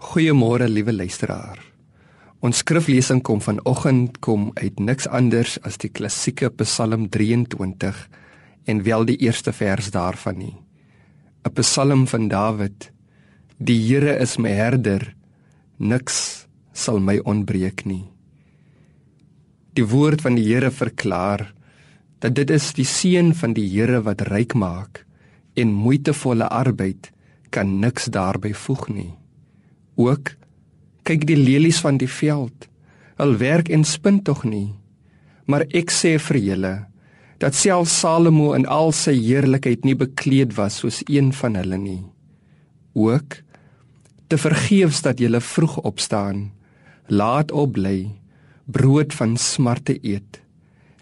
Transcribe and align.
Goeiemôre 0.00 0.64
liewe 0.64 0.94
luisteraar. 0.96 1.58
Ons 2.40 2.62
skriflesing 2.62 3.18
kom 3.20 3.42
vanoggend 3.44 4.14
kom 4.24 4.46
uit 4.56 4.78
niks 4.80 5.04
anders 5.12 5.58
as 5.60 5.76
die 5.82 5.90
klassieke 5.92 6.48
Psalm 6.62 7.04
23 7.12 7.98
en 8.72 8.80
wel 8.86 9.04
die 9.10 9.18
eerste 9.20 9.52
vers 9.52 9.90
daarvan 9.92 10.38
nie. 10.38 10.56
'n 11.44 11.52
Psalm 11.52 12.06
van 12.06 12.28
Dawid. 12.28 12.90
Die 13.58 13.76
Here 13.76 14.16
is 14.16 14.38
my 14.38 14.48
herder, 14.48 15.14
niks 15.76 16.48
sal 16.72 16.98
my 16.98 17.18
ontbreek 17.18 17.84
nie. 17.84 18.08
Die 19.74 19.84
woord 19.84 20.22
van 20.22 20.34
die 20.34 20.48
Here 20.48 20.70
verklaar 20.70 21.52
dat 22.20 22.34
dit 22.34 22.50
is 22.50 22.72
die 22.72 22.88
seën 22.88 23.34
van 23.34 23.52
die 23.52 23.68
Here 23.68 24.00
wat 24.00 24.22
ryk 24.32 24.54
maak 24.54 25.04
en 25.54 25.68
moeitevolle 25.72 26.48
arbeid 26.48 27.12
kan 27.50 27.80
niks 27.80 28.08
daarby 28.08 28.54
voeg 28.54 28.88
nie. 28.88 29.19
Ook 30.00 30.34
kyk 31.04 31.26
die 31.28 31.38
lelies 31.38 31.80
van 31.84 31.98
die 32.00 32.08
veld. 32.08 32.68
Hulle 33.20 33.40
werk 33.40 33.68
en 33.68 33.84
spin 33.84 34.22
tog 34.24 34.44
nie. 34.48 34.70
Maar 35.44 35.66
ek 35.76 35.92
sê 35.92 36.16
vir 36.28 36.38
julle 36.40 36.74
dat 37.40 37.56
selfs 37.56 37.94
Salomo 38.02 38.52
in 38.52 38.66
al 38.68 38.92
sy 38.92 39.14
heerlikheid 39.16 39.86
nie 39.88 39.96
bekleed 39.96 40.52
was 40.58 40.82
soos 40.82 41.00
een 41.08 41.30
van 41.32 41.56
hulle 41.56 41.78
nie. 41.80 42.02
Ook 42.92 43.40
te 44.28 44.38
vergeefs 44.38 45.00
dat 45.02 45.18
julle 45.18 45.40
vroeg 45.40 45.78
opstaan, 45.88 46.50
laat 47.08 47.50
opbly, 47.50 48.12
brood 48.68 49.16
van 49.16 49.38
smarte 49.40 49.96
eet. 50.04 50.42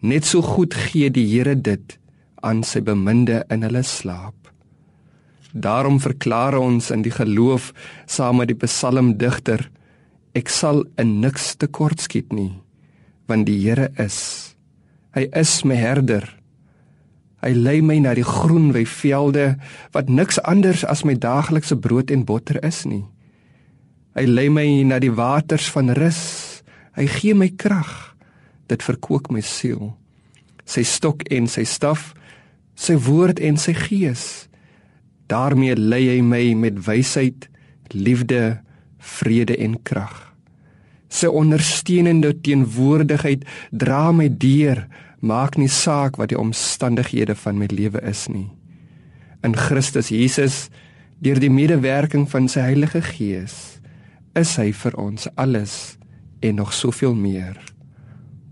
Net 0.00 0.28
so 0.28 0.44
goed 0.44 0.76
gee 0.76 1.08
die 1.10 1.24
Here 1.26 1.56
dit 1.56 1.96
aan 2.44 2.60
sy 2.62 2.84
beminde 2.84 3.40
in 3.50 3.64
hulle 3.66 3.82
slaap. 3.82 4.36
Daarom 5.56 5.96
verklaar 6.00 6.58
ons 6.60 6.90
in 6.92 7.00
die 7.00 7.14
geloof 7.14 7.70
saam 8.04 8.42
met 8.42 8.50
die 8.50 8.58
psalmdigter 8.60 9.70
ek 10.36 10.50
sal 10.52 10.82
in 11.00 11.20
niks 11.22 11.54
tekortskiet 11.56 12.34
nie 12.36 12.52
want 13.26 13.48
die 13.48 13.56
Here 13.58 13.88
is. 13.98 14.54
Hy 15.16 15.24
is 15.34 15.64
my 15.66 15.74
herder. 15.74 16.28
Hy 17.42 17.50
lei 17.56 17.80
my 17.82 17.96
na 17.98 18.12
die 18.14 18.26
groen 18.26 18.68
weivelde 18.76 19.56
wat 19.96 20.12
niks 20.12 20.38
anders 20.46 20.84
as 20.86 21.02
my 21.08 21.16
daaglikse 21.18 21.74
brood 21.74 22.12
en 22.14 22.22
botter 22.28 22.60
is 22.62 22.84
nie. 22.86 23.02
Hy 24.14 24.28
lei 24.28 24.46
my 24.52 24.66
na 24.86 25.00
die 25.02 25.10
waters 25.10 25.66
van 25.74 25.90
rus. 25.98 26.20
Hy 26.94 27.08
gee 27.16 27.34
my 27.34 27.48
krag. 27.58 28.14
Dit 28.70 28.84
verkoop 28.86 29.32
my 29.34 29.42
siel. 29.42 29.96
Sy 30.68 30.84
stok 30.86 31.26
en 31.32 31.50
sy 31.50 31.64
staf 31.66 32.12
sy 32.76 32.94
woord 33.00 33.40
en 33.40 33.56
sy 33.56 33.72
gees 33.72 34.46
daarmee 35.26 35.76
lei 35.76 36.04
hy 36.08 36.20
my 36.22 36.54
met 36.58 36.78
wysheid, 36.86 37.48
liefde, 37.94 38.60
vrede 38.98 39.56
en 39.56 39.76
krag. 39.82 40.14
Sy 41.08 41.30
ondersteunende 41.30 42.32
teenwoordigheid 42.42 43.46
dra 43.70 44.10
my 44.12 44.28
deur, 44.28 44.86
maak 45.20 45.56
nie 45.56 45.70
saak 45.70 46.18
wat 46.20 46.32
die 46.32 46.38
omstandighede 46.38 47.34
van 47.38 47.58
my 47.58 47.68
lewe 47.70 48.02
is 48.06 48.26
nie. 48.28 48.50
In 49.46 49.56
Christus 49.56 50.10
Jesus, 50.10 50.66
deur 51.22 51.38
die 51.40 51.50
medewerking 51.50 52.26
van 52.30 52.50
sy 52.50 52.66
Heilige 52.66 53.02
Gees, 53.04 53.78
is 54.36 54.56
hy 54.60 54.72
vir 54.76 54.98
ons 55.00 55.30
alles 55.40 55.96
en 56.44 56.58
nog 56.60 56.74
soveel 56.76 57.14
meer. 57.16 57.56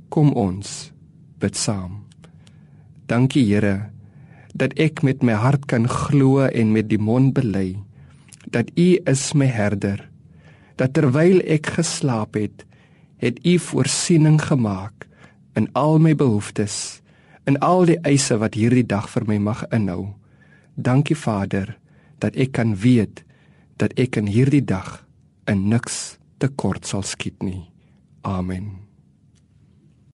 Kom 0.09 0.33
ons 0.33 0.93
bid 1.43 1.59
saam. 1.59 2.05
Dankie 3.11 3.45
Here 3.45 3.94
dat 4.55 4.75
ek 4.79 5.03
met 5.03 5.23
my 5.27 5.35
hart 5.39 5.67
kan 5.71 5.89
glo 5.91 6.47
en 6.47 6.73
met 6.73 6.89
die 6.89 7.01
mond 7.01 7.35
bely 7.35 7.75
dat 8.55 8.71
U 8.79 8.89
is 9.11 9.33
my 9.35 9.49
herder 9.51 10.03
dat 10.79 10.95
terwyl 10.95 11.41
ek 11.43 11.75
geslaap 11.79 12.39
het 12.39 12.65
het 13.23 13.41
U 13.47 13.59
voorsiening 13.59 14.39
gemaak 14.43 15.09
in 15.59 15.69
al 15.73 15.99
my 15.99 16.15
behoeftes 16.15 17.01
in 17.47 17.59
al 17.61 17.87
die 17.89 17.99
eise 18.07 18.39
wat 18.41 18.57
hierdie 18.59 18.87
dag 18.89 19.09
vir 19.13 19.27
my 19.29 19.37
mag 19.37 19.65
inhou. 19.69 20.15
Dankie 20.75 21.17
Vader 21.17 21.77
dat 22.25 22.37
ek 22.41 22.55
kan 22.57 22.73
weet 22.81 23.25
dat 23.77 23.93
ek 24.01 24.17
in 24.17 24.31
hierdie 24.33 24.65
dag 24.65 25.03
in 25.51 25.69
niks 25.69 26.17
tekort 26.41 26.89
sal 26.89 27.05
skiet 27.05 27.43
nie. 27.45 27.69
Amen 28.25 28.85